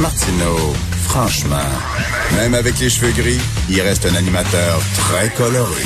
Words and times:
Martineau, 0.00 0.74
franchement, 1.02 1.56
même 2.36 2.54
avec 2.54 2.80
les 2.80 2.90
cheveux 2.90 3.12
gris, 3.12 3.40
il 3.70 3.80
reste 3.80 4.06
un 4.06 4.16
animateur 4.16 4.80
très 4.96 5.30
coloré. 5.30 5.82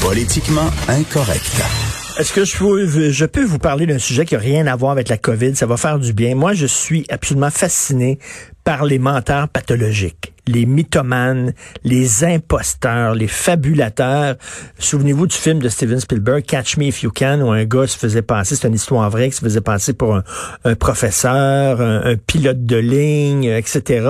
Politiquement 0.00 0.70
incorrect. 0.88 1.60
Est-ce 2.18 2.32
que 2.32 2.44
je 2.44 2.56
peux, 2.56 3.10
je 3.10 3.24
peux 3.24 3.44
vous 3.44 3.58
parler 3.58 3.86
d'un 3.86 3.98
sujet 3.98 4.24
qui 4.24 4.34
n'a 4.34 4.40
rien 4.40 4.66
à 4.68 4.76
voir 4.76 4.92
avec 4.92 5.08
la 5.08 5.16
COVID? 5.16 5.56
Ça 5.56 5.66
va 5.66 5.76
faire 5.76 5.98
du 5.98 6.12
bien. 6.12 6.36
Moi, 6.36 6.52
je 6.52 6.66
suis 6.66 7.04
absolument 7.08 7.50
fasciné 7.50 8.20
par 8.62 8.84
les 8.84 9.00
menteurs 9.00 9.48
pathologiques 9.48 10.32
les 10.46 10.66
mythomanes, 10.66 11.54
les 11.84 12.24
imposteurs, 12.24 13.14
les 13.14 13.28
fabulateurs. 13.28 14.36
Souvenez-vous 14.78 15.26
du 15.26 15.36
film 15.36 15.60
de 15.60 15.68
Steven 15.68 16.00
Spielberg, 16.00 16.42
Catch 16.44 16.76
Me 16.76 16.84
If 16.84 17.02
You 17.02 17.12
Can, 17.14 17.40
où 17.40 17.50
un 17.50 17.64
gars 17.64 17.86
se 17.86 17.98
faisait 17.98 18.22
passer, 18.22 18.56
c'est 18.56 18.68
une 18.68 18.74
histoire 18.74 19.08
vraie, 19.10 19.30
qui 19.30 19.36
se 19.36 19.40
faisait 19.42 19.60
passer 19.60 19.92
pour 19.92 20.16
un, 20.16 20.74
professeur, 20.74 21.80
un, 21.80 22.16
pilote 22.16 22.64
de 22.64 22.76
ligne, 22.76 23.44
etc. 23.44 24.08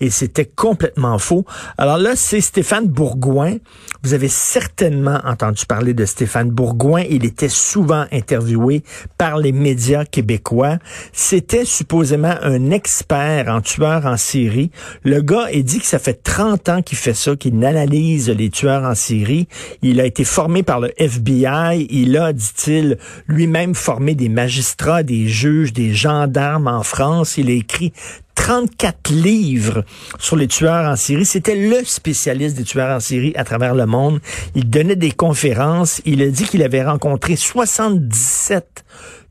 Et 0.00 0.10
c'était 0.10 0.46
complètement 0.46 1.18
faux. 1.18 1.44
Alors 1.78 1.98
là, 1.98 2.12
c'est 2.16 2.40
Stéphane 2.40 2.88
Bourgoin. 2.88 3.56
Vous 4.02 4.14
avez 4.14 4.28
certainement 4.28 5.20
entendu 5.24 5.64
parler 5.66 5.94
de 5.94 6.04
Stéphane 6.04 6.50
Bourgoin. 6.50 7.02
Il 7.08 7.24
était 7.24 7.48
souvent 7.48 8.06
interviewé 8.10 8.82
par 9.16 9.38
les 9.38 9.52
médias 9.52 10.04
québécois. 10.04 10.78
C'était 11.12 11.64
supposément 11.64 12.34
un 12.42 12.70
expert 12.70 13.48
en 13.48 13.60
tueurs 13.60 14.06
en 14.06 14.16
série. 14.16 14.70
Le 15.04 15.20
gars 15.20 15.46
est 15.50 15.62
dit 15.72 15.80
que 15.80 15.86
ça 15.86 15.98
fait 15.98 16.22
30 16.22 16.68
ans 16.68 16.82
qu'il 16.82 16.98
fait 16.98 17.14
ça, 17.14 17.34
qu'il 17.34 17.64
analyse 17.64 18.28
les 18.28 18.50
tueurs 18.50 18.84
en 18.84 18.94
série. 18.94 19.48
Il 19.80 20.00
a 20.00 20.06
été 20.06 20.22
formé 20.22 20.62
par 20.62 20.80
le 20.80 20.92
FBI. 20.98 21.86
Il 21.88 22.16
a, 22.18 22.34
dit-il, 22.34 22.98
lui-même 23.26 23.74
formé 23.74 24.14
des 24.14 24.28
magistrats, 24.28 25.02
des 25.02 25.28
juges, 25.28 25.72
des 25.72 25.94
gendarmes 25.94 26.68
en 26.68 26.82
France. 26.82 27.38
Il 27.38 27.48
a 27.48 27.54
écrit 27.54 27.94
34 28.34 29.10
livres 29.10 29.84
sur 30.18 30.36
les 30.36 30.46
tueurs 30.46 30.90
en 30.90 30.96
série. 30.96 31.24
C'était 31.24 31.56
le 31.56 31.82
spécialiste 31.84 32.56
des 32.56 32.64
tueurs 32.64 32.94
en 32.94 33.00
série 33.00 33.32
à 33.36 33.44
travers 33.44 33.74
le 33.74 33.86
monde. 33.86 34.20
Il 34.54 34.68
donnait 34.68 34.96
des 34.96 35.12
conférences. 35.12 36.02
Il 36.04 36.20
a 36.20 36.28
dit 36.28 36.44
qu'il 36.44 36.62
avait 36.62 36.84
rencontré 36.84 37.36
77 37.36 38.84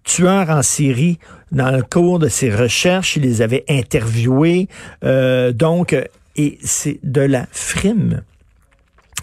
tueurs 0.04 0.50
en 0.50 0.64
série 0.64 1.20
dans 1.52 1.70
le 1.70 1.84
cours 1.84 2.18
de 2.18 2.30
ses 2.30 2.50
recherches. 2.50 3.16
Il 3.18 3.24
les 3.24 3.44
avait 3.44 3.64
interviewés. 3.70 4.68
Euh, 5.04 5.52
donc, 5.52 5.96
et 6.42 6.58
c'est 6.64 7.00
de 7.04 7.22
la 7.22 7.48
frime. 7.52 8.24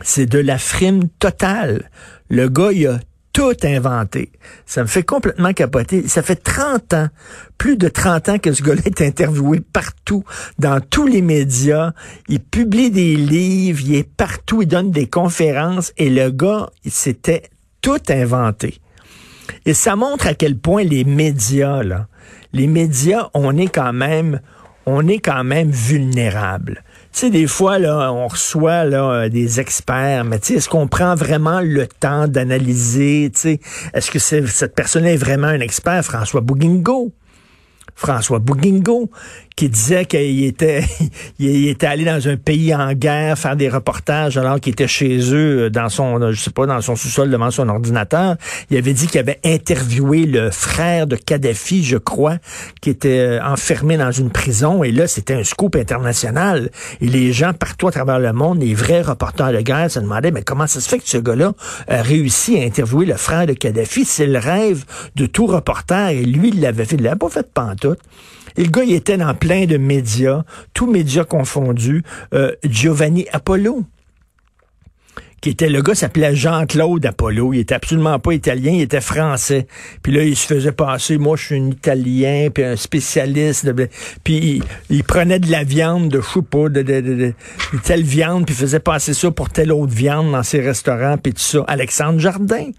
C'est 0.03 0.27
de 0.27 0.39
la 0.39 0.59
frime 0.59 1.09
totale. 1.19 1.91
Le 2.31 2.49
gars, 2.49 2.71
il 2.73 2.87
a 2.87 3.01
tout 3.33 3.57
inventé. 3.65 4.31
Ça 4.67 4.83
me 4.83 4.87
fait 4.87 5.03
complètement 5.03 5.53
capoter. 5.53 6.07
Ça 6.07 6.23
fait 6.23 6.37
30 6.37 6.95
ans, 6.95 7.09
plus 7.57 7.77
de 7.77 7.89
30 7.89 8.29
ans 8.29 8.39
que 8.39 8.53
ce 8.53 8.63
gars-là 8.63 8.83
est 8.85 9.01
interviewé 9.01 9.61
partout, 9.61 10.23
dans 10.61 10.81
tous 10.81 11.09
les 11.09 11.23
médias. 11.23 11.93
Il 12.29 12.41
publie 12.41 12.93
des 12.93 13.17
livres, 13.17 13.81
il 13.85 13.97
est 13.97 14.09
partout, 14.09 14.63
il 14.63 14.69
donne 14.69 14.93
des 14.93 15.09
conférences 15.09 15.93
et 15.97 16.11
le 16.11 16.31
gars, 16.31 16.71
il 16.85 16.93
s'était 16.93 17.51
tout 17.81 18.01
inventé. 18.09 18.81
Et 19.67 19.75
ça 19.75 19.97
montre 19.97 20.29
à 20.29 20.35
quel 20.35 20.57
point 20.57 20.85
les 20.85 21.05
médias, 21.05 21.83
là, 21.83 22.07
les 22.53 22.69
médias, 22.69 23.29
on 23.35 23.57
est 23.57 23.69
quand 23.69 23.93
même, 23.93 24.41
on. 24.87 25.03
Tu 27.13 27.21
sais, 27.21 27.31
des 27.31 27.47
fois, 27.47 27.79
là, 27.79 28.13
on 28.13 28.29
reçoit 28.29 28.85
là, 28.85 29.29
des 29.29 29.61
experts, 29.61 30.25
mais 30.25 30.39
tu 30.39 30.49
sais, 30.49 30.55
est-ce 30.55 30.69
qu'on 30.69 30.87
prend 30.87 31.15
vraiment 31.15 31.61
le 31.61 31.87
temps 31.87 32.29
d'analyser, 32.29 33.31
tu 33.35 33.41
sais, 33.41 33.61
est-ce 33.95 34.11
que 34.11 34.19
cette 34.19 34.75
personne 34.75 35.05
est 35.05 35.17
vraiment 35.17 35.49
un 35.49 35.61
expert? 35.61 36.05
François 36.05 36.41
Bouguingo. 36.43 37.13
François 37.95 38.39
Bouguingo, 38.39 39.11
qui 39.59 39.69
disait 39.69 40.05
qu'il 40.05 40.45
était, 40.45 40.85
il 41.41 41.67
était 41.67 41.89
allé 41.89 42.05
dans 42.05 42.29
un 42.29 42.37
pays 42.37 42.73
en 42.73 42.93
guerre 42.93 43.37
faire 43.37 43.57
des 43.57 43.69
reportages 43.69 44.39
alors 44.39 44.61
qu'il 44.61 44.71
était 44.73 44.87
chez 44.87 45.19
eux 45.35 45.69
dans 45.69 45.89
son, 45.89 46.31
je 46.31 46.41
sais 46.41 46.53
pas, 46.53 46.65
dans 46.65 46.81
son 46.81 46.95
sous-sol 46.95 47.29
devant 47.29 47.51
son 47.51 47.69
ordinateur. 47.69 48.37
Il 48.71 48.77
avait 48.77 48.93
dit 48.93 49.09
qu'il 49.09 49.19
avait 49.19 49.41
interviewé 49.45 50.27
le 50.27 50.53
frère 50.53 51.09
de 51.09 51.17
Kadhafi, 51.17 51.83
je 51.83 51.97
crois, 51.97 52.37
qui 52.81 52.91
était 52.91 53.19
euh, 53.19 53.45
enfermé 53.45 53.97
dans 53.97 54.13
une 54.13 54.31
prison. 54.31 54.85
Et 54.85 54.93
là, 54.93 55.09
c'était 55.09 55.35
un 55.35 55.43
scoop 55.43 55.75
international. 55.75 56.71
Et 57.01 57.09
les 57.09 57.33
gens 57.33 57.53
partout 57.53 57.89
à 57.89 57.91
travers 57.91 58.21
le 58.21 58.33
monde, 58.33 58.61
les 58.61 58.75
vrais 58.75 59.03
reporters 59.03 59.53
de 59.53 59.61
guerre, 59.61 59.91
se 59.91 59.99
demandaient, 59.99 60.31
mais 60.31 60.43
comment 60.43 60.69
ça 60.69 60.81
se 60.81 60.89
fait 60.89 61.01
que 61.01 61.09
ce 61.09 61.19
gars-là 61.19 61.53
a 61.89 62.01
réussi 62.01 62.61
à 62.61 62.63
interviewer 62.63 63.07
le 63.07 63.17
frère 63.17 63.49
de 63.49 63.55
Kadhafi? 63.55 64.05
C'est 64.05 64.29
le 64.29 64.39
rêve 64.39 64.85
de 65.17 65.27
tout 65.27 65.47
reporter. 65.47 66.11
Et 66.11 66.23
lui, 66.25 66.51
il 66.51 66.61
l'avait 66.61 66.85
fait. 66.85 66.95
Il 66.95 67.03
l'avait 67.03 67.17
pas 67.17 67.29
fait 67.29 67.53
pantoute. 67.53 67.99
Et 68.57 68.65
le 68.65 68.71
gars, 68.71 68.85
il 68.85 68.93
était 68.93 69.17
dans 69.17 69.35
plein 69.35 69.67
de 69.67 69.77
médias, 69.77 70.45
tous 70.75 70.91
médias 70.91 71.25
confondus. 71.25 72.03
Euh, 72.35 72.53
Giovanni 72.65 73.27
Apollo, 73.33 73.85
qui 75.41 75.51
était 75.51 75.69
le 75.69 75.83
gars 75.83 75.95
s'appelait 75.95 76.35
Jean-Claude 76.35 77.05
Apollo. 77.07 77.55
Il 77.55 77.61
était 77.61 77.75
absolument 77.75 78.19
pas 78.19 78.33
italien, 78.33 78.73
il 78.73 78.81
était 78.81 79.01
français. 79.01 79.67
Puis 80.03 80.13
là, 80.13 80.25
il 80.25 80.37
se 80.37 80.47
faisait 80.47 80.73
passer, 80.73 81.19
moi 81.19 81.37
je 81.37 81.45
suis 81.45 81.57
un 81.57 81.69
Italien, 81.69 82.49
puis 82.53 82.65
un 82.65 82.77
spécialiste. 82.77 83.67
De... 83.67 83.89
Puis 84.25 84.63
il, 84.91 85.05
prenait 85.05 85.39
de 85.39 85.51
la 85.51 85.65
viande 85.65 86.09
de 86.09 86.21
je 86.21 86.69
de, 86.69 86.83
de, 86.83 87.01
de, 87.01 87.35
telle 87.85 88.03
viande, 88.03 88.47
puis 88.47 88.55
faisait 88.55 88.81
passer 88.81 89.15
ça 89.15 89.31
pour 89.31 89.51
telle 89.51 89.73
autre 89.73 89.93
viande 89.93 90.33
dans 90.33 90.43
ses 90.43 90.61
restaurants, 90.61 91.17
puis 91.19 91.33
tout 91.33 91.41
ça. 91.41 91.65
Alexandre 91.69 92.19
Jardin 92.19 92.71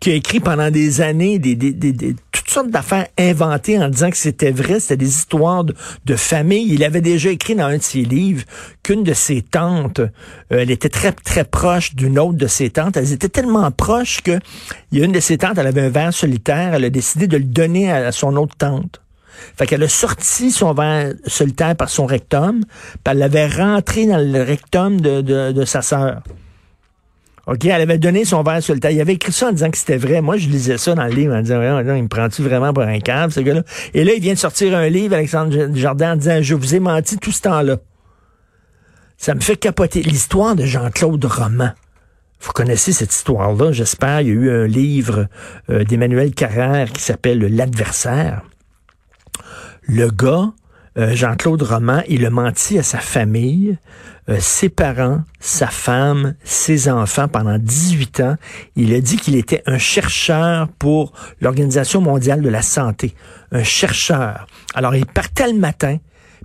qui 0.00 0.10
a 0.10 0.14
écrit 0.14 0.40
pendant 0.40 0.68
des 0.72 1.00
années 1.00 1.38
des, 1.38 1.54
des, 1.54 1.72
des, 1.72 1.92
toutes 2.31 2.31
d'affaires 2.70 3.06
inventées 3.18 3.78
en 3.78 3.88
disant 3.88 4.10
que 4.10 4.16
c'était 4.16 4.50
vrai, 4.50 4.80
c'était 4.80 4.98
des 4.98 5.08
histoires 5.08 5.64
de, 5.64 6.16
famille. 6.16 6.72
Il 6.72 6.84
avait 6.84 7.00
déjà 7.00 7.30
écrit 7.30 7.54
dans 7.54 7.66
un 7.66 7.78
de 7.78 7.82
ses 7.82 8.02
livres 8.02 8.44
qu'une 8.82 9.02
de 9.02 9.14
ses 9.14 9.42
tantes, 9.42 10.00
euh, 10.00 10.08
elle 10.50 10.70
était 10.70 10.88
très 10.88 11.12
très 11.12 11.44
proche 11.44 11.94
d'une 11.94 12.18
autre 12.18 12.36
de 12.36 12.46
ses 12.46 12.70
tantes. 12.70 12.96
Elles 12.96 13.12
étaient 13.12 13.28
tellement 13.28 13.70
proches 13.70 14.22
que 14.22 14.38
une 14.92 15.12
de 15.12 15.20
ses 15.20 15.38
tantes, 15.38 15.58
elle 15.58 15.66
avait 15.66 15.82
un 15.82 15.88
verre 15.88 16.12
solitaire, 16.12 16.74
elle 16.74 16.84
a 16.84 16.90
décidé 16.90 17.26
de 17.26 17.36
le 17.36 17.44
donner 17.44 17.90
à, 17.90 18.12
son 18.12 18.36
autre 18.36 18.56
tante. 18.56 19.00
Fait 19.56 19.66
qu'elle 19.66 19.82
a 19.82 19.88
sorti 19.88 20.50
son 20.50 20.74
verre 20.74 21.14
solitaire 21.26 21.74
par 21.74 21.88
son 21.88 22.06
rectum, 22.06 22.64
puis 22.64 23.00
elle 23.06 23.18
l'avait 23.18 23.48
rentré 23.48 24.06
dans 24.06 24.18
le 24.18 24.42
rectum 24.42 25.00
de, 25.00 25.20
de, 25.22 25.52
de 25.52 25.64
sa 25.64 25.82
sœur. 25.82 26.22
OK, 27.48 27.64
elle 27.64 27.80
avait 27.80 27.98
donné 27.98 28.24
son 28.24 28.42
verre 28.42 28.62
sur 28.62 28.74
le 28.74 28.80
Il 28.90 29.00
avait 29.00 29.14
écrit 29.14 29.32
ça 29.32 29.48
en 29.48 29.52
disant 29.52 29.70
que 29.70 29.78
c'était 29.78 29.96
vrai. 29.96 30.20
Moi, 30.20 30.36
je 30.36 30.48
lisais 30.48 30.78
ça 30.78 30.94
dans 30.94 31.04
le 31.04 31.12
livre 31.12 31.34
en 31.34 31.42
disant, 31.42 31.60
il 31.60 32.02
me 32.04 32.08
prend-tu 32.08 32.42
vraiment 32.42 32.72
pour 32.72 32.84
un 32.84 33.00
câble, 33.00 33.32
ce 33.32 33.40
gars-là? 33.40 33.62
Et 33.94 34.04
là, 34.04 34.12
il 34.14 34.22
vient 34.22 34.34
de 34.34 34.38
sortir 34.38 34.76
un 34.76 34.88
livre, 34.88 35.14
Alexandre 35.14 35.74
Jardin, 35.74 36.12
en 36.12 36.16
disant, 36.16 36.38
je 36.40 36.54
vous 36.54 36.74
ai 36.74 36.80
menti 36.80 37.18
tout 37.18 37.32
ce 37.32 37.42
temps-là. 37.42 37.78
Ça 39.16 39.34
me 39.34 39.40
fait 39.40 39.56
capoter. 39.56 40.02
L'histoire 40.02 40.54
de 40.54 40.64
Jean-Claude 40.64 41.24
Roman. 41.24 41.70
Vous 42.40 42.52
connaissez 42.52 42.92
cette 42.92 43.12
histoire-là, 43.12 43.72
j'espère. 43.72 44.20
Il 44.20 44.28
y 44.28 44.30
a 44.30 44.34
eu 44.34 44.50
un 44.50 44.66
livre 44.66 45.26
euh, 45.70 45.84
d'Emmanuel 45.84 46.34
Carrère 46.34 46.90
qui 46.92 47.02
s'appelle 47.02 47.38
L'adversaire. 47.38 48.42
Le 49.82 50.10
gars, 50.10 50.52
euh, 50.98 51.14
Jean-Claude 51.14 51.62
Roman, 51.62 52.02
il 52.08 52.26
a 52.26 52.30
menti 52.30 52.78
à 52.78 52.82
sa 52.82 52.98
famille, 52.98 53.78
euh, 54.28 54.36
ses 54.40 54.68
parents, 54.68 55.22
sa 55.40 55.68
femme, 55.68 56.34
ses 56.44 56.90
enfants 56.90 57.28
pendant 57.28 57.58
18 57.58 58.20
ans. 58.20 58.36
Il 58.76 58.92
a 58.94 59.00
dit 59.00 59.16
qu'il 59.16 59.36
était 59.36 59.62
un 59.66 59.78
chercheur 59.78 60.68
pour 60.78 61.12
l'Organisation 61.40 62.02
mondiale 62.02 62.42
de 62.42 62.48
la 62.48 62.62
santé. 62.62 63.14
Un 63.52 63.64
chercheur. 63.64 64.46
Alors, 64.74 64.94
il 64.94 65.06
partait 65.06 65.50
le 65.50 65.58
matin, 65.58 65.96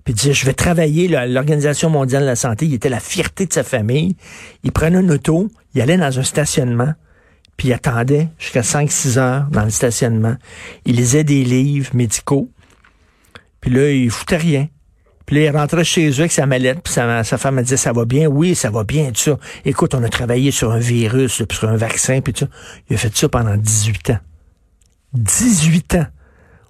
puis 0.06 0.14
il 0.14 0.16
disait, 0.16 0.34
je 0.34 0.46
vais 0.46 0.54
travailler 0.54 1.10
l'Organisation 1.28 1.90
mondiale 1.90 2.22
de 2.22 2.28
la 2.28 2.38
santé. 2.38 2.68
Il 2.68 2.74
était 2.74 2.90
la 2.90 3.02
fierté 3.02 3.46
de 3.46 3.54
sa 3.54 3.64
famille. 3.64 4.16
Il 4.64 4.72
prenait 4.72 5.02
une 5.02 5.12
auto, 5.12 5.50
il 5.76 5.82
allait 5.82 5.98
dans 5.98 6.20
un 6.20 6.24
stationnement, 6.24 6.94
puis 7.58 7.70
il 7.70 7.74
attendait 7.74 8.30
jusqu'à 8.40 8.62
5-6 8.62 9.18
heures 9.20 9.48
dans 9.52 9.66
le 9.66 9.72
stationnement. 9.72 10.36
Il 10.86 10.96
lisait 10.96 11.26
des 11.26 11.44
livres 11.44 11.94
médicaux 11.94 12.50
puis 13.68 13.76
là, 13.76 13.92
il 13.92 14.10
foutait 14.10 14.38
rien. 14.38 14.70
Puis 15.26 15.36
là, 15.36 15.42
il 15.42 15.50
rentrait 15.50 15.84
chez 15.84 16.10
eux 16.10 16.20
avec 16.20 16.32
sa 16.32 16.46
mallette, 16.46 16.80
puis 16.82 16.94
sa, 16.94 17.24
femme 17.24 17.56
me 17.56 17.64
disait, 17.64 17.76
ça 17.76 17.92
va 17.92 18.06
bien? 18.06 18.28
Oui, 18.28 18.56
ça 18.56 18.70
va 18.70 18.86
bien, 18.86 19.12
tout 19.12 19.20
ça. 19.20 19.38
Écoute, 19.66 19.94
on 19.94 20.02
a 20.04 20.08
travaillé 20.08 20.52
sur 20.52 20.72
un 20.72 20.80
virus, 20.80 21.44
puis 21.46 21.58
sur 21.58 21.68
un 21.68 21.76
vaccin, 21.76 22.22
puis 22.22 22.32
tout 22.32 22.46
ça. 22.46 22.52
Il 22.90 22.96
a 22.96 22.98
fait 22.98 23.14
ça 23.14 23.28
pendant 23.28 23.58
18 23.58 24.12
ans. 24.12 24.20
18 25.16 25.96
ans! 25.96 26.06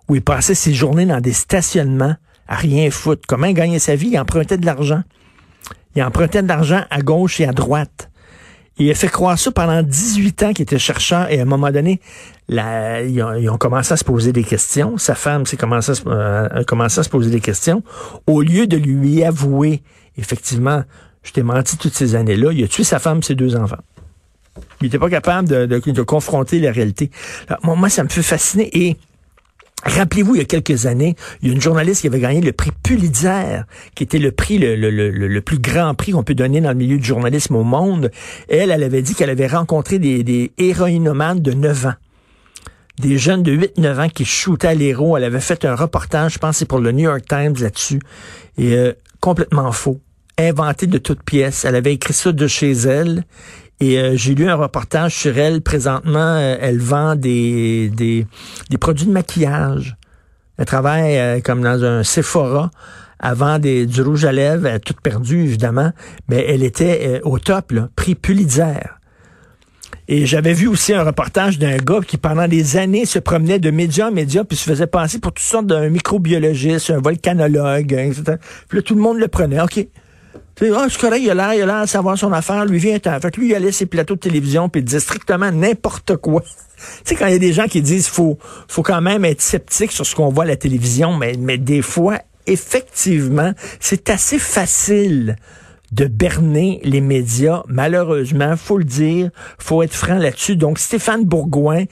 Où 0.08 0.16
il 0.16 0.24
passait 0.24 0.56
ses 0.56 0.74
journées 0.74 1.06
dans 1.06 1.22
des 1.22 1.34
stationnements 1.34 2.16
à 2.48 2.56
rien 2.56 2.90
foutre. 2.90 3.22
Comment 3.28 3.46
il 3.46 3.54
gagnait 3.54 3.78
sa 3.78 3.96
vie? 3.96 4.10
Il 4.14 4.20
empruntait 4.20 4.58
de 4.58 4.66
l'argent. 4.66 5.04
Il 5.96 6.02
empruntait 6.02 6.42
de 6.42 6.48
l'argent 6.48 6.84
à 6.90 7.02
gauche 7.02 7.40
et 7.40 7.46
à 7.46 7.52
droite. 7.52 8.10
Il 8.80 8.90
a 8.90 8.96
fait 8.96 9.08
croire 9.08 9.38
ça 9.38 9.52
pendant 9.52 9.84
18 9.84 10.44
ans 10.44 10.54
qu'il 10.54 10.64
était 10.64 10.80
chercheur 10.80 11.32
et 11.32 11.38
à 11.38 11.44
un 11.44 11.46
moment 11.46 11.70
donné, 11.70 12.02
la, 12.50 13.04
ils, 13.04 13.22
ont, 13.50 13.58
commencé 13.58 13.94
à 13.94 13.98
se 13.98 14.04
poser 14.04 14.32
des 14.32 14.44
questions. 14.44 14.98
Sa 14.98 15.16
femme 15.16 15.46
s'est 15.46 15.58
commencé 15.58 15.92
à, 15.92 16.10
euh, 16.10 16.48
a 16.52 16.64
commencé 16.64 17.00
à 17.00 17.04
se 17.04 17.10
poser 17.10 17.30
des 17.30 17.42
questions. 17.42 17.84
Au 18.26 18.42
lieu 18.42 18.68
de 18.68 18.78
lui 18.78 19.24
avouer, 19.24 19.82
effectivement, 20.18 20.84
je 21.24 21.32
t'ai 21.32 21.44
menti 21.44 21.78
toutes 21.78 21.94
ces 21.94 22.16
années-là, 22.16 22.52
il 22.54 22.64
a 22.64 22.68
tué 22.68 22.84
sa 22.84 23.00
femme 23.00 23.20
et 23.20 23.24
ses 23.24 23.36
deux 23.36 23.56
enfants. 23.56 23.78
Il 24.82 24.86
n'était 24.86 25.00
pas 25.00 25.10
capable 25.10 25.48
de, 25.48 25.66
de, 25.66 26.02
confronter 26.02 26.60
la 26.60 26.72
réalité. 26.72 27.12
moi, 27.64 27.76
moi, 27.76 27.90
ça 27.90 28.04
me 28.04 28.10
fait 28.10 28.24
fasciner. 28.24 28.70
Et 28.78 28.98
Rappelez-vous, 29.84 30.34
il 30.34 30.40
y 30.40 30.42
a 30.42 30.46
quelques 30.46 30.88
années, 30.88 31.16
il 31.42 31.48
y 31.48 31.52
a 31.52 31.54
une 31.54 31.62
journaliste 31.62 32.02
qui 32.02 32.08
avait 32.08 32.20
gagné 32.20 32.42
le 32.42 32.52
prix 32.52 32.72
Pulitzer, 32.82 33.62
qui 33.94 34.04
était 34.04 34.18
le 34.18 34.32
prix, 34.32 34.58
le, 34.58 34.76
le, 34.76 34.90
le, 34.90 35.12
le 35.12 35.42
plus 35.42 35.60
grand 35.60 35.94
prix 35.94 36.14
qu'on 36.14 36.24
peut 36.24 36.34
donner 36.34 36.62
dans 36.62 36.70
le 36.70 36.76
milieu 36.76 36.98
du 36.98 37.04
journalisme 37.04 37.56
au 37.56 37.64
monde. 37.64 38.10
Elle, 38.50 38.72
elle 38.72 38.84
avait 38.84 39.04
dit 39.04 39.14
qu'elle 39.14 39.30
avait 39.30 39.48
rencontré 39.48 40.00
des, 40.00 40.24
des 40.24 40.52
héroïnomanes 40.58 41.42
de 41.42 41.54
9 41.54 41.86
ans. 41.86 41.94
Des 43.00 43.18
jeunes 43.18 43.44
de 43.44 43.56
8-9 43.56 44.06
ans 44.06 44.10
qui 44.10 44.26
shootaient 44.26 44.70
à 44.70 44.74
l'héros. 44.74 45.18
Elle 45.18 45.24
avait 45.24 45.40
fait 45.40 45.66
un 45.66 45.76
reportage, 45.76 46.34
je 46.34 46.40
pense 46.40 46.58
c'est 46.58 46.66
pour 46.66 46.80
le 46.80 46.92
New 46.92 47.04
York 47.04 47.24
Times 47.28 47.56
là-dessus. 47.60 48.00
Et 48.58 48.76
euh, 48.76 48.94
complètement 49.20 49.72
faux. 49.72 50.00
Inventé 50.40 50.88
de 50.88 50.98
toutes 50.98 51.24
pièces. 51.24 51.66
Elle 51.66 51.76
avait 51.76 51.94
écrit 51.94 52.14
ça 52.14 52.32
de 52.32 52.48
chez 52.48 52.72
elle. 52.72 53.24
Et 53.80 54.00
euh, 54.00 54.16
j'ai 54.16 54.34
lu 54.34 54.50
un 54.50 54.56
reportage 54.56 55.16
sur 55.16 55.38
elle. 55.38 55.62
Présentement, 55.62 56.38
euh, 56.38 56.58
elle 56.60 56.80
vend 56.80 57.16
des, 57.16 57.90
des, 57.90 58.26
des, 58.70 58.78
produits 58.78 59.06
de 59.06 59.12
maquillage. 59.12 59.98
Elle 60.58 60.66
travaille 60.66 61.18
euh, 61.18 61.40
comme 61.42 61.62
dans 61.62 61.84
un 61.84 62.04
Sephora. 62.04 62.72
avant 63.20 63.60
des, 63.60 63.86
du 63.86 64.02
rouge 64.02 64.26
à 64.26 64.32
lèvres, 64.32 64.66
elle 64.66 64.76
a 64.76 64.80
tout 64.80 64.96
perdu, 65.02 65.44
évidemment. 65.44 65.92
Mais 66.28 66.46
elle 66.48 66.64
était 66.64 67.22
au 67.24 67.38
top, 67.38 67.72
là, 67.72 67.90
prix 67.96 68.16
Pulitzer. 68.16 68.97
Et 70.10 70.26
j'avais 70.26 70.54
vu 70.54 70.68
aussi 70.68 70.94
un 70.94 71.04
reportage 71.04 71.60
d'un 71.60 71.78
gars 71.78 72.00
qui, 72.06 72.18
pendant 72.18 72.48
des 72.48 72.78
années, 72.78 73.06
se 73.06 73.20
promenait 73.20 73.60
de 73.60 73.72
média 73.72 74.08
en 74.08 74.12
média, 74.12 74.44
puis 74.46 74.58
se 74.58 74.64
faisait 74.70 74.88
passer 74.88 75.20
pour 75.20 75.34
toutes 75.34 75.46
sortes 75.46 75.68
d'un 75.68 75.90
microbiologiste, 75.90 76.92
un 76.92 77.02
volcanologue, 77.02 77.92
etc. 77.92 78.38
Puis 78.70 78.78
là, 78.78 78.82
tout 78.82 78.96
le 78.96 79.02
monde 79.02 79.18
le 79.18 79.28
prenait. 79.28 79.60
OK, 79.60 79.86
ah, 80.62 80.88
c'est 80.90 81.00
correct, 81.00 81.22
il 81.22 81.30
a 81.30 81.36
l'air, 81.36 81.54
il 81.54 81.62
a 81.62 81.66
l'air 81.66 81.82
de 81.84 81.90
savoir 81.90 82.18
son 82.18 82.32
affaire, 82.34 82.66
lui 82.66 82.80
vient 82.80 82.98
temps. 83.00 83.20
Fait 83.20 83.32
que 83.32 83.40
lui, 83.40 83.50
il 83.50 83.56
allait 83.56 83.72
ses 83.72 83.86
plateaux 83.86 84.16
de 84.16 84.20
télévision 84.20 84.70
puis 84.70 84.82
il 84.82 84.86
disait 84.86 85.00
strictement 85.00 85.52
n'importe 85.52 86.16
quoi. 86.18 86.42
tu 86.42 86.48
sais, 87.04 87.16
quand 87.16 87.28
il 87.28 87.34
y 87.34 87.36
a 87.36 87.40
des 87.40 87.54
gens 87.54 87.66
qui 87.66 87.82
disent 87.82 88.08
faut, 88.08 88.40
faut 88.68 88.84
quand 88.84 89.02
même 89.02 89.24
être 89.26 89.42
sceptique 89.42 89.92
sur 89.92 90.06
ce 90.06 90.16
qu'on 90.16 90.30
voit 90.30 90.46
à 90.46 90.48
la 90.48 90.56
télévision, 90.56 91.16
mais, 91.16 91.34
mais 91.38 91.58
des 91.58 91.82
fois, 91.82 92.20
effectivement, 92.48 93.52
c'est 93.80 94.10
assez 94.10 94.40
facile 94.40 95.36
de 95.92 96.06
berner 96.06 96.80
les 96.84 97.02
médias. 97.02 97.64
Malheureusement, 97.68 98.56
faut 98.58 98.78
le 98.78 98.84
dire, 98.84 99.30
faut 99.58 99.84
être 99.84 99.94
franc 99.94 100.18
là-dessus. 100.18 100.56
Donc, 100.56 100.80
Stéphane 100.80 101.26
Bourgoin, 101.26 101.86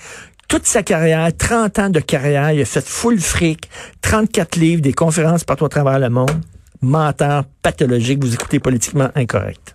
toute 0.48 0.66
sa 0.66 0.84
carrière, 0.84 1.30
30 1.36 1.80
ans 1.80 1.90
de 1.90 2.00
carrière, 2.00 2.52
il 2.52 2.62
a 2.62 2.66
fait 2.66 2.86
full 2.86 3.20
fric, 3.20 3.70
34 4.02 4.56
livres, 4.58 4.82
des 4.82 4.94
conférences 4.94 5.44
partout 5.44 5.66
à 5.66 5.70
travers 5.70 6.00
le 6.00 6.10
monde 6.10 6.32
menteur 6.82 7.46
pathologique. 7.62 8.24
Vous 8.24 8.34
écoutez 8.34 8.60
politiquement 8.60 9.10
incorrect. 9.16 9.75